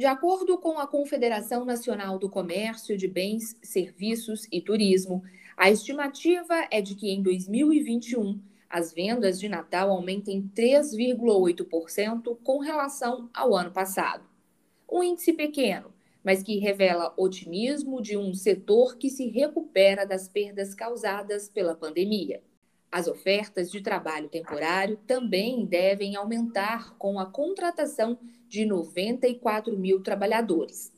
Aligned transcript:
De 0.00 0.06
acordo 0.06 0.56
com 0.56 0.78
a 0.78 0.86
Confederação 0.86 1.62
Nacional 1.62 2.18
do 2.18 2.30
Comércio 2.30 2.96
de 2.96 3.06
Bens, 3.06 3.54
Serviços 3.62 4.48
e 4.50 4.58
Turismo, 4.58 5.22
a 5.54 5.70
estimativa 5.70 6.66
é 6.70 6.80
de 6.80 6.94
que 6.94 7.10
em 7.10 7.22
2021 7.22 8.40
as 8.70 8.94
vendas 8.94 9.38
de 9.38 9.46
Natal 9.46 9.90
aumentem 9.90 10.50
3,8% 10.56 12.34
com 12.42 12.60
relação 12.60 13.28
ao 13.34 13.54
ano 13.54 13.72
passado. 13.72 14.24
Um 14.90 15.02
índice 15.02 15.34
pequeno, 15.34 15.92
mas 16.24 16.42
que 16.42 16.56
revela 16.56 17.12
otimismo 17.14 18.00
de 18.00 18.16
um 18.16 18.32
setor 18.32 18.96
que 18.96 19.10
se 19.10 19.26
recupera 19.26 20.06
das 20.06 20.30
perdas 20.30 20.74
causadas 20.74 21.50
pela 21.50 21.74
pandemia. 21.74 22.42
As 22.90 23.06
ofertas 23.06 23.70
de 23.70 23.80
trabalho 23.80 24.28
temporário 24.28 24.96
também 25.06 25.64
devem 25.64 26.16
aumentar 26.16 26.96
com 26.98 27.20
a 27.20 27.26
contratação 27.26 28.18
de 28.48 28.66
94 28.66 29.78
mil 29.78 30.02
trabalhadores. 30.02 30.92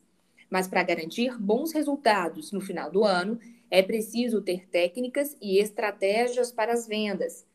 Mas 0.49 0.67
para 0.67 0.83
garantir 0.83 1.39
bons 1.39 1.73
resultados 1.73 2.51
no 2.51 2.63
final 2.63 2.91
do 2.91 3.05
ano, 3.05 3.39
é 3.71 3.83
preciso 3.83 4.41
ter 4.41 4.69
técnicas 4.69 5.37
e 5.41 5.59
estratégias 5.59 6.51
para 6.51 6.73
as 6.73 6.87
vendas. 6.87 7.47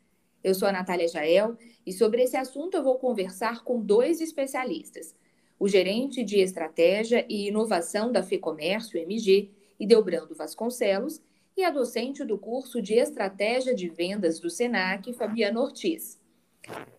Eu 0.44 0.54
sou 0.54 0.68
a 0.68 0.72
Natália 0.72 1.08
Jael 1.08 1.58
e 1.86 1.92
sobre 1.92 2.22
esse 2.22 2.38
assunto 2.38 2.78
eu 2.78 2.84
vou 2.84 3.00
conversar 3.00 3.64
com 3.64 3.82
dois 3.82 4.22
especialistas: 4.22 5.16
o 5.60 5.68
gerente 5.68 6.24
de 6.24 6.40
estratégia 6.40 7.26
e 7.28 7.48
inovação 7.48 8.12
da 8.12 8.22
FEComércio 8.22 9.00
MG, 9.00 9.50
Idelbrando 9.80 10.36
Vasconcelos, 10.36 11.22
e 11.58 11.64
a 11.66 11.72
docente 11.72 12.24
do 12.24 12.38
curso 12.38 12.80
de 12.80 12.94
estratégia 12.94 13.74
de 13.74 13.90
vendas 13.90 14.40
do 14.40 14.48
SENAC, 14.48 15.12
Fabiana 15.14 15.60
Ortiz. 15.60 16.22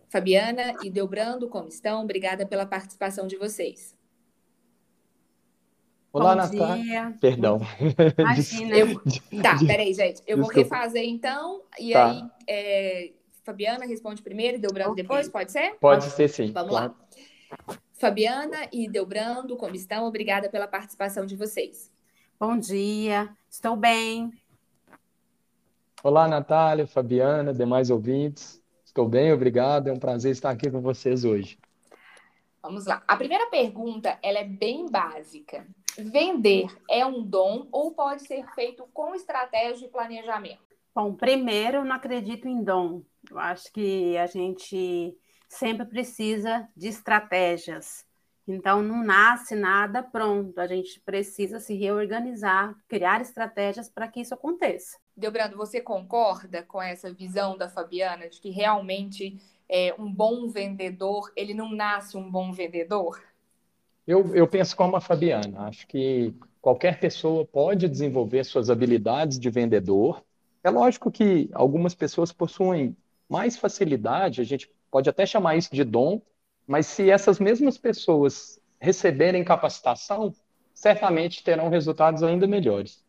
Fabiana 0.09 0.75
e 0.83 0.89
Delbrando, 0.89 1.47
como 1.47 1.69
estão? 1.69 2.03
Obrigada 2.03 2.45
pela 2.45 2.65
participação 2.65 3.25
de 3.25 3.37
vocês. 3.37 3.97
Olá, 6.11 6.35
Natália. 6.35 7.17
Perdão. 7.21 7.61
Imagina. 8.17 8.75
Eu... 8.75 8.99
Tá, 9.41 9.57
peraí, 9.65 9.93
gente. 9.93 10.21
Eu 10.27 10.37
Desculpa. 10.37 10.41
vou 10.41 10.49
refazer 10.49 11.03
então, 11.05 11.61
e 11.79 11.93
tá. 11.93 12.09
aí 12.09 12.23
é... 12.47 13.11
Fabiana 13.43 13.85
responde 13.85 14.21
primeiro 14.21 14.57
e 14.57 14.59
Delbrando 14.59 14.91
okay. 14.91 15.03
depois, 15.03 15.29
pode 15.29 15.51
ser? 15.51 15.75
Pode 15.79 16.03
ser, 16.05 16.27
sim. 16.27 16.51
Vamos 16.51 16.71
claro. 16.71 16.95
lá. 16.97 17.77
Fabiana 17.93 18.67
e 18.73 18.89
Delbrando, 18.89 19.55
como 19.55 19.75
estão? 19.75 20.05
Obrigada 20.05 20.49
pela 20.49 20.67
participação 20.67 21.25
de 21.25 21.35
vocês. 21.35 21.91
Bom 22.39 22.57
dia, 22.57 23.29
estou 23.49 23.75
bem. 23.75 24.31
Olá, 26.01 26.29
Natália, 26.29 26.87
Fabiana, 26.87 27.53
demais 27.53 27.89
ouvintes. 27.89 28.63
Estou 28.85 29.05
bem, 29.05 29.33
obrigado. 29.33 29.89
É 29.89 29.91
um 29.91 29.99
prazer 29.99 30.31
estar 30.31 30.49
aqui 30.49 30.71
com 30.71 30.79
vocês 30.79 31.25
hoje. 31.25 31.59
Vamos 32.63 32.85
lá. 32.85 33.03
A 33.05 33.17
primeira 33.17 33.47
pergunta, 33.47 34.17
ela 34.23 34.39
é 34.39 34.45
bem 34.45 34.89
básica. 34.89 35.67
Vender 35.97 36.67
é 36.89 37.05
um 37.05 37.21
dom 37.21 37.67
ou 37.69 37.91
pode 37.91 38.25
ser 38.25 38.45
feito 38.55 38.87
com 38.93 39.13
estratégia 39.13 39.87
e 39.87 39.89
planejamento? 39.89 40.63
Bom, 40.95 41.13
primeiro, 41.13 41.83
não 41.83 41.97
acredito 41.97 42.47
em 42.47 42.63
dom. 42.63 43.01
Eu 43.29 43.37
acho 43.37 43.69
que 43.73 44.17
a 44.17 44.25
gente 44.25 45.13
sempre 45.49 45.85
precisa 45.85 46.65
de 46.77 46.87
estratégias. 46.87 48.05
Então, 48.47 48.81
não 48.81 49.03
nasce 49.03 49.53
nada 49.53 50.01
pronto. 50.01 50.57
A 50.59 50.65
gente 50.65 50.97
precisa 51.01 51.59
se 51.59 51.75
reorganizar, 51.75 52.73
criar 52.87 53.19
estratégias 53.19 53.89
para 53.89 54.07
que 54.07 54.21
isso 54.21 54.33
aconteça. 54.33 54.97
Delbrando, 55.19 55.57
você 55.57 55.81
concorda 55.81 56.63
com 56.63 56.81
essa 56.81 57.11
visão 57.11 57.57
da 57.57 57.67
Fabiana 57.67 58.29
de 58.29 58.39
que 58.39 58.49
realmente 58.49 59.39
é, 59.67 59.93
um 59.99 60.11
bom 60.11 60.47
vendedor, 60.47 61.31
ele 61.35 61.53
não 61.53 61.69
nasce 61.69 62.17
um 62.17 62.31
bom 62.31 62.51
vendedor? 62.51 63.21
Eu, 64.07 64.33
eu 64.35 64.47
penso 64.47 64.75
como 64.75 64.95
a 64.95 65.01
Fabiana. 65.01 65.67
Acho 65.67 65.85
que 65.85 66.33
qualquer 66.61 66.99
pessoa 66.99 67.45
pode 67.45 67.87
desenvolver 67.87 68.43
suas 68.43 68.69
habilidades 68.69 69.37
de 69.37 69.49
vendedor. 69.49 70.23
É 70.63 70.69
lógico 70.69 71.11
que 71.11 71.49
algumas 71.53 71.93
pessoas 71.93 72.31
possuem 72.31 72.95
mais 73.27 73.55
facilidade, 73.55 74.41
a 74.41 74.43
gente 74.43 74.71
pode 74.89 75.09
até 75.09 75.25
chamar 75.25 75.55
isso 75.55 75.73
de 75.73 75.83
dom, 75.83 76.21
mas 76.65 76.87
se 76.87 77.09
essas 77.09 77.39
mesmas 77.39 77.77
pessoas 77.77 78.59
receberem 78.79 79.43
capacitação, 79.43 80.33
certamente 80.73 81.43
terão 81.43 81.69
resultados 81.69 82.23
ainda 82.23 82.47
melhores. 82.47 83.03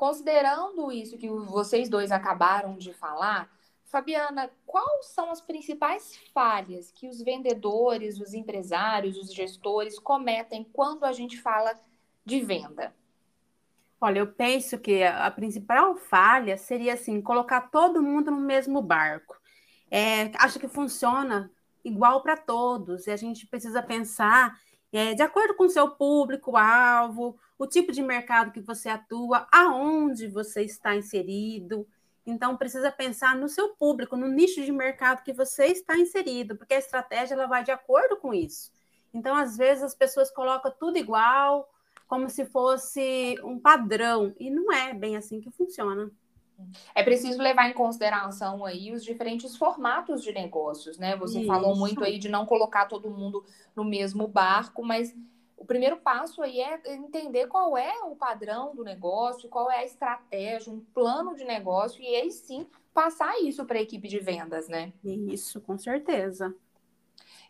Considerando 0.00 0.90
isso 0.90 1.18
que 1.18 1.28
vocês 1.28 1.86
dois 1.86 2.10
acabaram 2.10 2.74
de 2.78 2.90
falar, 2.90 3.50
Fabiana, 3.84 4.50
quais 4.64 5.08
são 5.08 5.30
as 5.30 5.42
principais 5.42 6.18
falhas 6.32 6.90
que 6.90 7.06
os 7.06 7.20
vendedores, 7.20 8.18
os 8.18 8.32
empresários, 8.32 9.18
os 9.18 9.30
gestores 9.30 9.98
cometem 9.98 10.64
quando 10.72 11.04
a 11.04 11.12
gente 11.12 11.38
fala 11.38 11.78
de 12.24 12.40
venda? 12.40 12.94
Olha, 14.00 14.20
eu 14.20 14.26
penso 14.26 14.78
que 14.78 15.02
a 15.02 15.30
principal 15.30 15.94
falha 15.94 16.56
seria 16.56 16.94
assim 16.94 17.20
colocar 17.20 17.70
todo 17.70 18.02
mundo 18.02 18.30
no 18.30 18.40
mesmo 18.40 18.80
barco. 18.80 19.36
É, 19.90 20.32
acho 20.38 20.58
que 20.58 20.66
funciona 20.66 21.50
igual 21.84 22.22
para 22.22 22.38
todos 22.38 23.06
e 23.06 23.10
a 23.10 23.16
gente 23.18 23.46
precisa 23.46 23.82
pensar 23.82 24.58
é, 24.92 25.14
de 25.14 25.22
acordo 25.22 25.54
com 25.54 25.64
o 25.64 25.70
seu 25.70 25.88
público-alvo, 25.88 27.38
o 27.58 27.66
tipo 27.66 27.92
de 27.92 28.02
mercado 28.02 28.50
que 28.50 28.60
você 28.60 28.88
atua, 28.88 29.46
aonde 29.52 30.26
você 30.26 30.62
está 30.62 30.96
inserido. 30.96 31.86
Então, 32.26 32.56
precisa 32.56 32.90
pensar 32.90 33.36
no 33.36 33.48
seu 33.48 33.70
público, 33.70 34.16
no 34.16 34.28
nicho 34.28 34.64
de 34.64 34.72
mercado 34.72 35.22
que 35.22 35.32
você 35.32 35.66
está 35.66 35.96
inserido, 35.96 36.56
porque 36.56 36.74
a 36.74 36.78
estratégia 36.78 37.34
ela 37.34 37.46
vai 37.46 37.62
de 37.62 37.70
acordo 37.70 38.16
com 38.16 38.34
isso. 38.34 38.72
Então, 39.12 39.34
às 39.36 39.56
vezes, 39.56 39.82
as 39.82 39.94
pessoas 39.94 40.30
colocam 40.30 40.72
tudo 40.78 40.98
igual, 40.98 41.68
como 42.06 42.28
se 42.28 42.44
fosse 42.44 43.36
um 43.44 43.58
padrão, 43.58 44.34
e 44.38 44.50
não 44.50 44.72
é 44.72 44.92
bem 44.92 45.16
assim 45.16 45.40
que 45.40 45.50
funciona. 45.50 46.10
É 46.94 47.02
preciso 47.02 47.40
levar 47.40 47.68
em 47.68 47.74
consideração 47.74 48.64
aí 48.64 48.92
os 48.92 49.04
diferentes 49.04 49.56
formatos 49.56 50.22
de 50.22 50.32
negócios, 50.32 50.98
né? 50.98 51.16
Você 51.16 51.38
Isso. 51.38 51.46
falou 51.46 51.76
muito 51.76 52.04
aí 52.04 52.18
de 52.18 52.28
não 52.28 52.46
colocar 52.46 52.86
todo 52.86 53.10
mundo 53.10 53.44
no 53.74 53.84
mesmo 53.84 54.26
barco, 54.26 54.84
mas 54.84 55.14
o 55.56 55.64
primeiro 55.64 55.98
passo 55.98 56.42
aí 56.42 56.60
é 56.60 56.80
entender 56.94 57.46
qual 57.46 57.76
é 57.76 57.92
o 58.04 58.16
padrão 58.16 58.74
do 58.74 58.82
negócio, 58.82 59.48
qual 59.48 59.70
é 59.70 59.80
a 59.80 59.84
estratégia, 59.84 60.72
um 60.72 60.80
plano 60.80 61.34
de 61.34 61.44
negócio, 61.44 62.02
e 62.02 62.16
aí 62.16 62.30
sim 62.30 62.66
passar 62.94 63.38
isso 63.42 63.64
para 63.64 63.78
a 63.78 63.82
equipe 63.82 64.08
de 64.08 64.18
vendas, 64.18 64.68
né? 64.68 64.92
Isso, 65.04 65.60
com 65.60 65.76
certeza. 65.76 66.54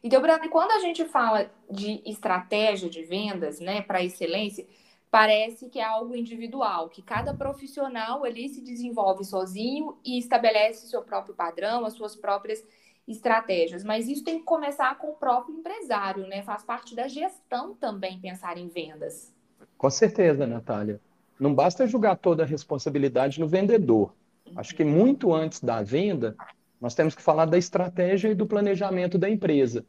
Então, 0.03 0.21
Brana, 0.21 0.49
quando 0.49 0.73
a 0.73 0.79
gente 0.81 1.05
fala 1.05 1.51
de 1.71 2.03
estratégia 2.05 2.89
de 2.89 3.03
vendas, 3.03 3.61
né, 3.61 3.83
para 3.83 4.03
excelência, 4.03 4.67
parece 5.11 5.69
que 5.69 5.81
é 5.81 5.85
algo 5.85 6.15
individual, 6.15 6.89
que 6.89 7.03
cada 7.03 7.35
profissional 7.35 8.25
ali 8.25 8.49
se 8.49 8.61
desenvolve 8.61 9.25
sozinho 9.25 9.99
e 10.05 10.19
estabelece 10.19 10.87
seu 10.87 11.03
próprio 11.03 11.35
padrão, 11.35 11.85
as 11.85 11.95
suas 11.95 12.15
próprias 12.15 12.65
estratégias, 13.09 13.83
mas 13.83 14.09
isso 14.09 14.23
tem 14.23 14.39
que 14.39 14.45
começar 14.45 14.97
com 14.99 15.09
o 15.09 15.15
próprio 15.15 15.57
empresário, 15.57 16.27
né? 16.29 16.43
Faz 16.43 16.63
parte 16.63 16.95
da 16.95 17.09
gestão 17.09 17.75
também 17.75 18.21
pensar 18.21 18.57
em 18.57 18.69
vendas. 18.69 19.35
Com 19.77 19.91
certeza, 19.91 20.47
Natália. 20.47 21.01
Não 21.39 21.55
basta 21.55 21.87
jogar 21.87 22.17
toda 22.17 22.45
a 22.45 22.47
responsabilidade 22.47 23.41
no 23.41 23.49
vendedor. 23.49 24.15
Acho 24.55 24.75
que 24.77 24.85
muito 24.85 25.33
antes 25.33 25.61
da 25.61 25.83
venda, 25.83 26.37
nós 26.81 26.95
temos 26.95 27.15
que 27.15 27.23
falar 27.23 27.47
da 27.47 27.59
estratégia 27.59 28.29
e 28.29 28.35
do 28.35 28.47
planejamento 28.47 29.19
da 29.19 29.29
empresa. 29.29 29.85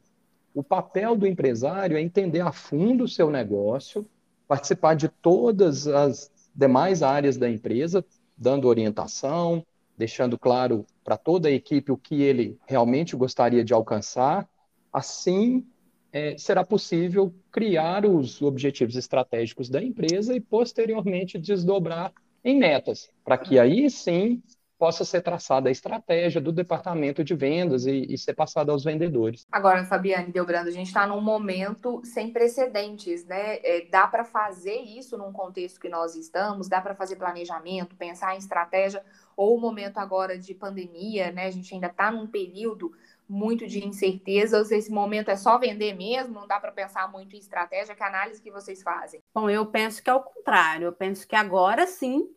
O 0.54 0.62
papel 0.62 1.16
do 1.16 1.26
empresário 1.26 1.96
é 1.96 2.00
entender 2.00 2.40
a 2.40 2.52
fundo 2.52 3.04
o 3.04 3.08
seu 3.08 3.30
negócio, 3.30 4.06
participar 4.52 4.94
de 4.94 5.08
todas 5.08 5.88
as 5.88 6.30
demais 6.54 7.02
áreas 7.02 7.38
da 7.38 7.48
empresa, 7.48 8.04
dando 8.36 8.68
orientação, 8.68 9.64
deixando 9.96 10.38
claro 10.38 10.84
para 11.02 11.16
toda 11.16 11.48
a 11.48 11.50
equipe 11.50 11.90
o 11.90 11.96
que 11.96 12.20
ele 12.20 12.58
realmente 12.66 13.16
gostaria 13.16 13.64
de 13.64 13.72
alcançar. 13.72 14.46
Assim, 14.92 15.64
é, 16.12 16.36
será 16.36 16.62
possível 16.66 17.34
criar 17.50 18.04
os 18.04 18.42
objetivos 18.42 18.94
estratégicos 18.94 19.70
da 19.70 19.82
empresa 19.82 20.36
e, 20.36 20.40
posteriormente, 20.40 21.38
desdobrar 21.38 22.12
em 22.44 22.58
metas, 22.58 23.08
para 23.24 23.38
que 23.38 23.58
aí 23.58 23.88
sim 23.88 24.42
possa 24.82 25.04
ser 25.04 25.22
traçada 25.22 25.68
a 25.68 25.70
estratégia 25.70 26.40
do 26.40 26.50
departamento 26.50 27.22
de 27.22 27.36
vendas 27.36 27.86
e, 27.86 28.04
e 28.12 28.18
ser 28.18 28.34
passada 28.34 28.72
aos 28.72 28.82
vendedores. 28.82 29.46
Agora, 29.52 29.84
Fabiane 29.84 30.32
Delbrando, 30.32 30.68
a 30.68 30.72
gente 30.72 30.88
está 30.88 31.06
num 31.06 31.20
momento 31.20 32.02
sem 32.04 32.32
precedentes, 32.32 33.24
né? 33.24 33.58
É, 33.62 33.86
dá 33.88 34.08
para 34.08 34.24
fazer 34.24 34.80
isso 34.80 35.16
num 35.16 35.30
contexto 35.30 35.78
que 35.78 35.88
nós 35.88 36.16
estamos, 36.16 36.68
dá 36.68 36.80
para 36.80 36.96
fazer 36.96 37.14
planejamento, 37.14 37.94
pensar 37.94 38.34
em 38.34 38.38
estratégia, 38.38 39.04
ou 39.36 39.56
o 39.56 39.60
momento 39.60 39.98
agora 39.98 40.36
de 40.36 40.52
pandemia, 40.52 41.30
né? 41.30 41.46
A 41.46 41.50
gente 41.52 41.72
ainda 41.72 41.86
está 41.86 42.10
num 42.10 42.26
período 42.26 42.90
muito 43.28 43.68
de 43.68 43.86
incertezas. 43.86 44.72
Esse 44.72 44.90
momento 44.90 45.30
é 45.30 45.36
só 45.36 45.58
vender 45.58 45.94
mesmo, 45.94 46.34
não 46.34 46.48
dá 46.48 46.58
para 46.58 46.72
pensar 46.72 47.08
muito 47.08 47.36
em 47.36 47.38
estratégia. 47.38 47.94
Que 47.94 48.02
análise 48.02 48.42
que 48.42 48.50
vocês 48.50 48.82
fazem? 48.82 49.20
Bom, 49.32 49.48
eu 49.48 49.64
penso 49.64 50.02
que 50.02 50.10
é 50.10 50.14
o 50.14 50.24
contrário. 50.24 50.86
Eu 50.86 50.92
penso 50.92 51.24
que 51.24 51.36
agora 51.36 51.86
sim 51.86 52.28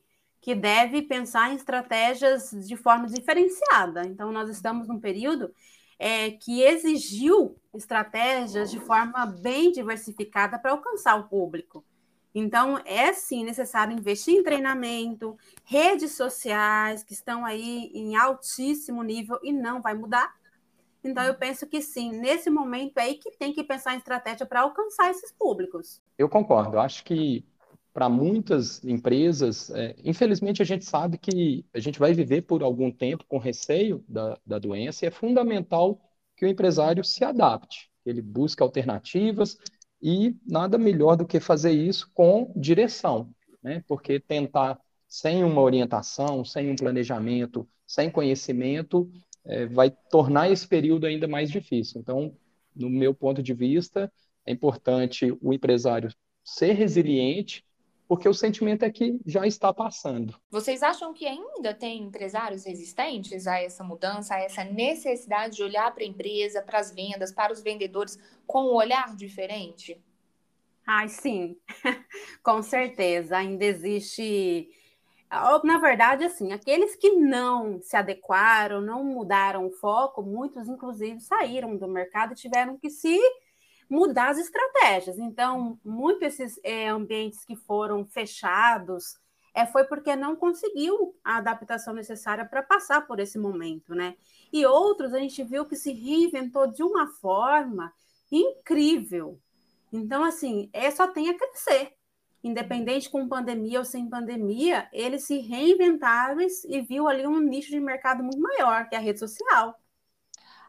que 0.46 0.54
deve 0.54 1.02
pensar 1.02 1.52
em 1.52 1.56
estratégias 1.56 2.52
de 2.52 2.78
forma 2.78 3.08
diferenciada. 3.08 4.06
Então, 4.06 4.32
nós 4.32 4.48
estamos 4.48 4.88
num 4.88 5.00
período 5.00 5.52
é, 5.98 6.30
que 6.30 6.62
exigiu 6.62 7.60
estratégias 7.74 8.70
de 8.70 8.80
forma 8.80 9.26
bem 9.26 9.72
diversificada 9.72 10.60
para 10.60 10.70
alcançar 10.70 11.16
o 11.16 11.28
público. 11.28 11.84
Então, 12.36 12.80
é 12.86 13.12
sim 13.12 13.44
necessário 13.44 13.98
investir 13.98 14.36
em 14.36 14.44
treinamento, 14.44 15.36
redes 15.64 16.12
sociais 16.12 17.04
que 17.04 17.14
estão 17.14 17.44
aí 17.44 17.90
em 17.96 18.16
altíssimo 18.16 19.02
nível 19.02 19.40
e 19.42 19.52
não 19.52 19.82
vai 19.82 19.96
mudar. 19.96 20.32
Então, 21.04 21.24
eu 21.24 21.34
penso 21.34 21.66
que 21.66 21.82
sim, 21.82 22.12
nesse 22.12 22.52
momento 22.52 23.00
é 23.00 23.06
aí 23.06 23.16
que 23.16 23.32
tem 23.32 23.52
que 23.52 23.64
pensar 23.64 23.96
em 23.96 23.98
estratégia 23.98 24.46
para 24.46 24.62
alcançar 24.62 25.10
esses 25.10 25.32
públicos. 25.32 26.04
Eu 26.20 26.30
concordo. 26.30 26.78
Acho 26.78 27.04
que 27.04 27.44
para 27.96 28.10
muitas 28.10 28.84
empresas, 28.84 29.70
é, 29.70 29.96
infelizmente 30.04 30.62
a 30.62 30.66
gente 30.66 30.84
sabe 30.84 31.18
que 31.18 31.66
a 31.74 31.80
gente 31.80 31.98
vai 31.98 32.14
viver 32.14 32.42
por 32.42 32.62
algum 32.62 32.92
tempo 32.92 33.24
com 33.26 33.38
receio 33.38 34.04
da, 34.06 34.38
da 34.46 34.60
doença 34.60 35.06
e 35.06 35.08
é 35.08 35.12
fundamental 35.12 36.02
que 36.36 36.46
o 36.46 36.50
empresário 36.50 37.06
se 37.06 37.24
adapte, 37.24 37.90
ele 38.06 38.22
busque 38.22 38.62
alternativas 38.62 39.58
e 40.02 40.36
nada 40.46 40.78
melhor 40.78 41.16
do 41.16 41.26
que 41.26 41.40
fazer 41.40 41.72
isso 41.72 42.12
com 42.14 42.52
direção, 42.54 43.34
né? 43.64 43.82
Porque 43.88 44.20
tentar 44.20 44.78
sem 45.08 45.46
uma 45.46 45.62
orientação, 45.62 46.44
sem 46.44 46.70
um 46.70 46.76
planejamento, 46.76 47.66
sem 47.88 48.12
conhecimento, 48.12 49.10
é, 49.46 49.68
vai 49.68 49.90
tornar 50.12 50.52
esse 50.52 50.68
período 50.68 51.06
ainda 51.06 51.30
mais 51.30 51.50
difícil. 51.50 52.02
Então, 52.02 52.36
no 52.76 52.90
meu 52.90 53.14
ponto 53.14 53.42
de 53.42 53.54
vista, 53.54 54.12
é 54.46 54.52
importante 54.52 55.32
o 55.42 55.54
empresário 55.54 56.14
ser 56.44 56.74
resiliente, 56.74 57.64
porque 58.08 58.30
o 58.30 58.34
sentimento 58.34 58.84
é 58.84 58.92
que 58.92 59.20
já 59.26 59.46
está 59.48 59.74
passando. 59.74 60.40
Vocês 60.50 60.84
acham 60.84 61.14
que 61.14 61.26
ainda 61.26 61.74
tem 61.74 62.04
empresários 62.04 62.66
resistentes 62.66 63.48
a 63.48 63.60
essa 63.60 63.84
mudança, 63.84 64.36
a 64.36 64.40
essa 64.40 64.64
necessidade 64.64 65.56
de 65.56 65.64
olhar 65.64 65.94
para 65.94 66.04
a 66.04 66.08
empresa, 66.08 66.62
para 66.62 66.80
as 66.80 66.92
vendas, 66.92 67.32
para 67.32 67.52
os 67.52 67.62
vendedores 67.62 68.18
com 68.46 68.64
um 68.64 68.76
olhar 68.76 69.16
diferente? 69.16 70.02
Ai, 70.86 71.08
sim, 71.08 71.58
com 72.44 72.62
certeza. 72.62 73.38
Ainda 73.38 73.66
existe. 73.66 74.70
Na 75.64 75.80
verdade, 75.80 76.24
assim, 76.24 76.54
aqueles 76.54 76.96
que 76.96 77.10
não 77.12 77.82
se 77.82 77.98
adequaram, 77.98 78.80
não 78.80 79.04
mudaram 79.04 79.66
o 79.66 79.72
foco, 79.72 80.22
muitos, 80.22 80.70
inclusive, 80.70 81.20
saíram 81.20 81.76
do 81.76 81.88
mercado 81.88 82.34
e 82.34 82.36
tiveram 82.36 82.78
que 82.78 82.90
se 82.90 83.20
mudar 83.90 84.30
as 84.30 84.38
estratégias. 84.38 85.18
Então, 85.18 85.80
muitos 85.84 86.20
desses 86.20 86.60
é, 86.64 86.90
ambientes 86.90 87.46
que 87.46 87.56
foram 87.56 88.06
fechados 88.06 89.18
é, 89.54 89.66
foi 89.66 89.86
porque 89.86 90.16
não 90.16 90.36
conseguiu 90.36 91.16
a 91.24 91.38
adaptação 91.38 91.94
necessária 91.94 92.44
para 92.44 92.62
passar 92.62 93.08
por 93.08 93.20
esse 93.20 93.40
momento, 93.40 93.96
né? 93.96 94.16
E 94.52 94.66
outros 94.66 95.14
a 95.14 95.20
gente 95.20 95.42
viu 95.44 95.66
que 95.66 95.76
se 95.76 95.94
reinventou 95.94 96.68
de 96.68 96.84
uma 96.84 97.08
forma 97.08 97.94
incrível. 98.32 99.40
Então, 99.94 100.24
assim, 100.24 100.70
é 100.74 100.92
só 100.92 101.08
tem 101.08 101.30
a 101.30 101.38
crescer. 101.38 101.94
Independente 102.44 103.10
com 103.10 103.28
pandemia 103.28 103.80
ou 103.80 103.86
sem 103.86 104.08
pandemia, 104.08 104.88
eles 104.92 105.24
se 105.24 105.40
reinventaram 105.40 106.38
e 106.42 106.82
viu 106.82 107.08
ali 107.08 107.26
um 107.26 107.40
nicho 107.40 107.72
de 107.72 107.80
mercado 107.80 108.22
muito 108.22 108.40
maior, 108.40 108.88
que 108.88 108.94
é 108.94 108.98
a 108.98 109.02
rede 109.02 109.20
social. 109.20 109.80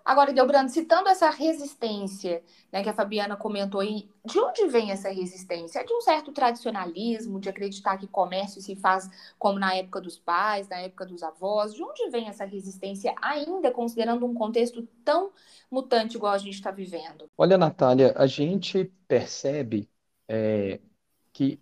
Agora, 0.07 0.33
Delbrando, 0.33 0.71
citando 0.71 1.09
essa 1.09 1.29
resistência 1.31 2.41
né, 2.71 2.81
que 2.81 2.89
a 2.89 2.95
Fabiana 2.95 3.37
comentou 3.37 3.81
aí, 3.81 4.09
de 4.25 4.39
onde 4.39 4.69
vem 4.69 4.93
essa 4.93 5.09
resistência? 5.09 5.81
É 5.81 5.85
de 5.85 5.93
um 5.93 6.01
certo 6.01 6.31
tradicionalismo, 6.31 7.41
de 7.41 7.49
acreditar 7.49 7.99
que 7.99 8.07
comércio 8.07 8.63
se 8.63 8.77
faz 8.77 9.11
como 9.37 9.59
na 9.59 9.75
época 9.75 10.01
dos 10.01 10.17
pais, 10.17 10.69
na 10.69 10.77
época 10.77 11.05
dos 11.07 11.25
avós? 11.25 11.75
De 11.75 11.83
onde 11.83 12.09
vem 12.09 12.29
essa 12.29 12.45
resistência, 12.45 13.17
ainda 13.21 13.73
considerando 13.73 14.25
um 14.25 14.33
contexto 14.33 14.87
tão 15.05 15.33
mutante 15.69 16.17
igual 16.17 16.35
a 16.35 16.39
gente 16.39 16.55
está 16.55 16.71
vivendo? 16.71 17.29
Olha, 17.37 17.59
Natália, 17.59 18.15
a 18.17 18.29
gente 18.29 18.85
percebe 19.09 19.91
é, 20.29 20.79
que 21.33 21.59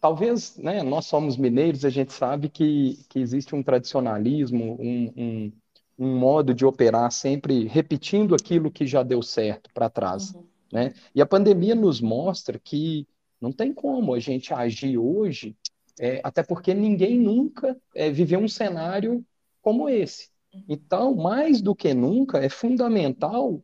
talvez, 0.00 0.56
né, 0.56 0.82
nós 0.82 1.04
somos 1.04 1.36
mineiros, 1.36 1.84
a 1.84 1.90
gente 1.90 2.14
sabe 2.14 2.48
que, 2.48 3.04
que 3.10 3.18
existe 3.18 3.54
um 3.54 3.62
tradicionalismo, 3.62 4.80
um, 4.80 5.12
um 5.14 5.52
um 6.02 6.18
modo 6.18 6.52
de 6.52 6.66
operar 6.66 7.12
sempre 7.12 7.64
repetindo 7.68 8.34
aquilo 8.34 8.72
que 8.72 8.84
já 8.84 9.04
deu 9.04 9.22
certo 9.22 9.70
para 9.72 9.88
trás. 9.88 10.34
Uhum. 10.34 10.44
Né? 10.72 10.94
E 11.14 11.22
a 11.22 11.26
pandemia 11.26 11.76
nos 11.76 12.00
mostra 12.00 12.58
que 12.58 13.06
não 13.40 13.52
tem 13.52 13.72
como 13.72 14.12
a 14.12 14.18
gente 14.18 14.52
agir 14.52 14.98
hoje, 14.98 15.56
é, 16.00 16.20
até 16.24 16.42
porque 16.42 16.74
ninguém 16.74 17.20
nunca 17.20 17.80
é, 17.94 18.10
viveu 18.10 18.40
um 18.40 18.48
cenário 18.48 19.24
como 19.60 19.88
esse. 19.88 20.28
Uhum. 20.52 20.64
Então, 20.68 21.14
mais 21.14 21.62
do 21.62 21.72
que 21.72 21.94
nunca, 21.94 22.38
é 22.38 22.48
fundamental 22.48 23.62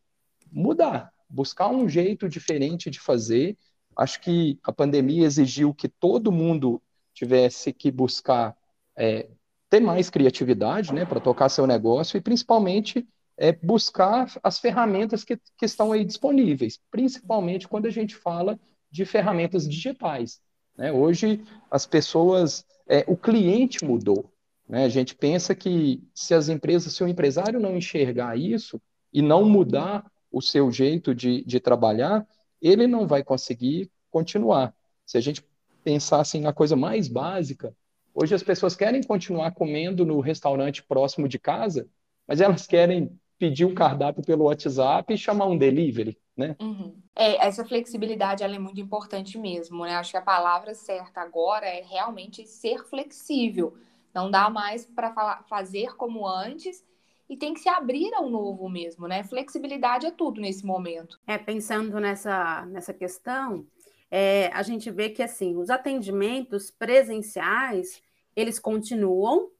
mudar, 0.52 1.12
buscar 1.28 1.68
um 1.68 1.88
jeito 1.88 2.28
diferente 2.28 2.88
de 2.88 3.00
fazer. 3.00 3.58
Acho 3.96 4.20
que 4.20 4.60
a 4.62 4.72
pandemia 4.72 5.26
exigiu 5.26 5.74
que 5.74 5.88
todo 5.88 6.30
mundo 6.30 6.80
tivesse 7.12 7.72
que 7.72 7.90
buscar 7.90 8.56
é, 8.96 9.28
ter 9.68 9.80
mais 9.80 10.08
criatividade 10.10 10.92
né, 10.92 11.04
para 11.04 11.20
tocar 11.20 11.48
seu 11.48 11.66
negócio 11.66 12.16
e, 12.16 12.20
principalmente, 12.20 13.06
é, 13.36 13.52
buscar 13.52 14.32
as 14.42 14.58
ferramentas 14.58 15.24
que, 15.24 15.36
que 15.36 15.64
estão 15.64 15.92
aí 15.92 16.04
disponíveis, 16.04 16.80
principalmente 16.90 17.68
quando 17.68 17.86
a 17.86 17.90
gente 17.90 18.14
fala 18.16 18.58
de 18.90 19.04
ferramentas 19.04 19.68
digitais. 19.68 20.40
Né? 20.76 20.90
Hoje, 20.92 21.44
as 21.70 21.86
pessoas, 21.86 22.64
é, 22.88 23.04
o 23.06 23.16
cliente 23.16 23.84
mudou. 23.84 24.32
Né? 24.68 24.84
A 24.84 24.88
gente 24.88 25.14
pensa 25.14 25.54
que 25.54 26.02
se 26.14 26.34
as 26.34 26.48
empresas, 26.48 26.92
se 26.92 27.02
o 27.04 27.08
empresário 27.08 27.60
não 27.60 27.76
enxergar 27.76 28.38
isso 28.38 28.80
e 29.12 29.22
não 29.22 29.44
mudar 29.44 30.10
o 30.30 30.42
seu 30.42 30.70
jeito 30.70 31.14
de, 31.14 31.44
de 31.44 31.60
trabalhar, 31.60 32.26
ele 32.60 32.86
não 32.86 33.06
vai 33.06 33.22
conseguir 33.22 33.90
continuar. 34.10 34.74
Se 35.06 35.16
a 35.16 35.20
gente 35.20 35.44
pensar 35.84 36.20
assim 36.20 36.40
na 36.40 36.52
coisa 36.52 36.76
mais 36.76 37.08
básica, 37.08 37.74
Hoje 38.20 38.34
as 38.34 38.42
pessoas 38.42 38.74
querem 38.74 39.00
continuar 39.00 39.52
comendo 39.52 40.04
no 40.04 40.18
restaurante 40.18 40.82
próximo 40.82 41.28
de 41.28 41.38
casa, 41.38 41.88
mas 42.26 42.40
elas 42.40 42.66
querem 42.66 43.16
pedir 43.38 43.64
um 43.64 43.72
cardápio 43.72 44.24
pelo 44.24 44.46
WhatsApp 44.46 45.14
e 45.14 45.16
chamar 45.16 45.46
um 45.46 45.56
delivery, 45.56 46.18
né? 46.36 46.56
Uhum. 46.60 47.00
É, 47.14 47.46
essa 47.46 47.64
flexibilidade 47.64 48.42
ela 48.42 48.56
é 48.56 48.58
muito 48.58 48.80
importante 48.80 49.38
mesmo, 49.38 49.84
né? 49.84 49.94
Acho 49.94 50.10
que 50.10 50.16
a 50.16 50.22
palavra 50.22 50.74
certa 50.74 51.20
agora 51.20 51.66
é 51.66 51.80
realmente 51.80 52.44
ser 52.44 52.84
flexível. 52.86 53.76
Não 54.12 54.28
dá 54.28 54.50
mais 54.50 54.84
para 54.84 55.44
fazer 55.48 55.94
como 55.94 56.26
antes 56.26 56.84
e 57.30 57.36
tem 57.36 57.54
que 57.54 57.60
se 57.60 57.68
abrir 57.68 58.12
ao 58.14 58.28
novo 58.28 58.68
mesmo, 58.68 59.06
né? 59.06 59.22
Flexibilidade 59.22 60.06
é 60.06 60.10
tudo 60.10 60.40
nesse 60.40 60.66
momento. 60.66 61.20
É, 61.24 61.38
pensando 61.38 62.00
nessa, 62.00 62.66
nessa 62.66 62.92
questão, 62.92 63.64
é, 64.10 64.48
a 64.52 64.64
gente 64.64 64.90
vê 64.90 65.08
que 65.08 65.22
assim, 65.22 65.56
os 65.56 65.70
atendimentos 65.70 66.68
presenciais 66.68 68.02
eles 68.38 68.58
continuam, 68.58 69.50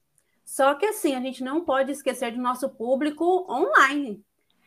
só 0.44 0.74
que 0.74 0.86
assim, 0.86 1.14
a 1.14 1.20
gente 1.20 1.44
não 1.44 1.64
pode 1.64 1.92
esquecer 1.92 2.32
do 2.32 2.40
nosso 2.40 2.68
público 2.70 3.46
online. 3.50 4.24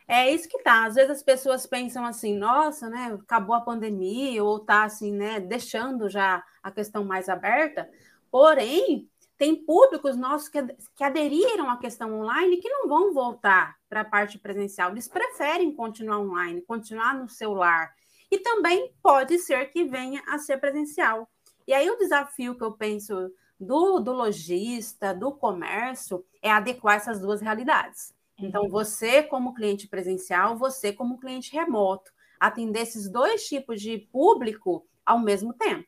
É 0.08 0.30
isso 0.30 0.48
que 0.48 0.62
tá. 0.62 0.86
Às 0.86 0.96
vezes 0.96 1.10
as 1.10 1.24
pessoas 1.24 1.65
pensam 1.65 2.06
assim, 2.06 2.38
nossa, 2.38 2.89
né, 2.89 3.18
acabou 3.20 3.56
a 3.56 3.62
pandemia, 3.62 4.44
ou 4.44 4.60
tá 4.60 4.84
assim, 4.84 5.12
né, 5.12 5.39
deixando 5.39 6.10
já 6.10 6.44
a 6.62 6.70
questão 6.70 7.03
mais 7.03 7.30
aberta. 7.30 7.89
Porém, 8.30 9.10
tem 9.38 9.56
públicos 9.56 10.15
nossos 10.15 10.50
que, 10.50 10.62
que 10.96 11.03
aderiram 11.03 11.70
à 11.70 11.77
questão 11.77 12.13
online 12.20 12.58
que 12.58 12.70
não 12.70 12.88
vão 12.88 13.13
voltar 13.13 13.75
para 13.89 14.01
a 14.01 14.06
parte 14.06 14.38
presencial. 14.38 14.91
Eles 14.91 15.08
preferem 15.08 15.74
continuar 15.74 16.20
online, 16.20 16.62
continuar 16.62 17.15
no 17.15 17.27
celular. 17.27 17.91
E 18.30 18.38
também 18.38 18.94
pode 19.01 19.39
ser 19.39 19.72
que 19.72 19.84
venha 19.86 20.22
a 20.27 20.38
ser 20.38 20.58
presencial. 20.58 21.27
E 21.65 21.74
aí 21.74 21.89
o 21.89 21.98
desafio 21.98 22.56
que 22.56 22.63
eu 22.63 22.74
penso 22.74 23.32
do, 23.62 24.00
do 24.00 24.12
lojista, 24.12 25.13
do 25.13 25.32
comércio, 25.32 26.25
é 26.41 26.51
adequar 26.51 26.96
essas 26.96 27.22
duas 27.22 27.41
realidades. 27.41 28.12
Então, 28.38 28.63
uhum. 28.63 28.70
você 28.70 29.22
como 29.22 29.53
cliente 29.53 29.88
presencial, 29.88 30.58
você 30.58 30.91
como 30.91 31.20
cliente 31.20 31.53
remoto, 31.53 32.12
atender 32.39 32.82
esses 32.82 33.08
dois 33.08 33.46
tipos 33.46 33.80
de 33.80 34.00
público 34.12 34.84
ao 35.06 35.20
mesmo 35.20 35.53
tempo. 35.53 35.88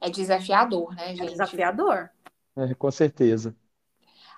É 0.00 0.08
desafiador, 0.08 0.94
né, 0.94 1.12
é 1.12 1.14
gente? 1.14 1.26
É 1.26 1.30
desafiador. 1.32 2.10
É, 2.56 2.74
com 2.74 2.90
certeza. 2.90 3.54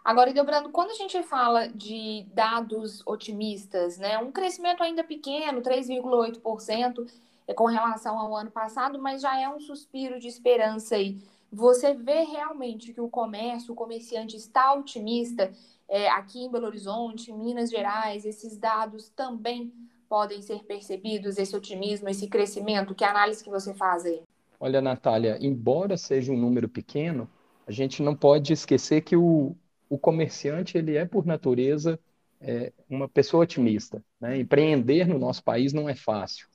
Agora, 0.05 0.35
Dobrando, 0.35 0.71
quando 0.71 0.91
a 0.91 0.95
gente 0.95 1.23
fala 1.23 1.69
de 1.69 2.27
dados 2.35 3.07
otimistas, 3.07 3.99
né, 3.99 4.19
um 4.19 4.33
crescimento 4.33 4.83
ainda 4.83 5.05
pequeno, 5.05 5.63
3,8%, 5.63 7.09
é 7.47 7.55
com 7.55 7.67
relação 7.67 8.19
ao 8.19 8.35
ano 8.35 8.51
passado, 8.51 9.01
mas 9.01 9.23
já 9.23 9.41
é 9.41 9.49
um 9.49 9.61
suspiro 9.61 10.19
de 10.19 10.27
esperança 10.27 10.97
aí 10.97 11.23
você 11.53 11.93
vê 11.93 12.23
realmente 12.23 12.95
que 12.95 13.01
o 13.01 13.11
comércio, 13.11 13.73
o 13.73 13.77
comerciante 13.77 14.37
está 14.37 14.73
otimista 14.73 15.53
é, 15.87 16.09
aqui 16.09 16.43
em 16.43 16.51
Belo 16.51 16.67
Horizonte, 16.67 17.31
em 17.31 17.39
Minas 17.39 17.71
Gerais, 17.71 18.25
esses 18.25 18.57
dados 18.57 19.11
também 19.11 19.71
podem 20.09 20.41
ser 20.41 20.65
percebidos, 20.65 21.37
esse 21.37 21.55
otimismo, 21.55 22.09
esse 22.09 22.27
crescimento? 22.27 22.95
Que 22.95 23.05
análise 23.05 23.45
que 23.45 23.51
você 23.51 23.75
faz 23.75 24.05
aí? 24.07 24.23
Olha, 24.59 24.81
Natália, 24.81 25.37
embora 25.41 25.97
seja 25.97 26.33
um 26.33 26.39
número 26.39 26.69
pequeno, 26.69 27.29
a 27.67 27.71
gente 27.71 28.03
não 28.03 28.17
pode 28.17 28.53
esquecer 28.53 29.03
que 29.03 29.17
o, 29.17 29.55
o 29.89 29.99
comerciante 29.99 30.79
ele 30.79 30.97
é, 30.97 31.05
por 31.05 31.27
natureza, 31.27 32.01
é, 32.41 32.73
uma 32.89 33.09
pessoa 33.09 33.43
otimista. 33.43 34.03
Né? 34.21 34.39
Empreender 34.39 35.07
no 35.07 35.19
nosso 35.19 35.45
país 35.45 35.73
não 35.73 35.89
é 35.89 35.95
fácil. 35.95 36.47